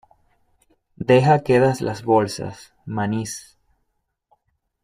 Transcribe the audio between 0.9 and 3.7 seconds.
deja quedas las bolsas, manís.